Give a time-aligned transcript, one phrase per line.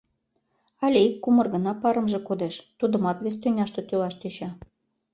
[0.85, 4.49] Але ик кумыр гына парымже кодеш, тудымат вес тӱняште тӱлаш тӧча.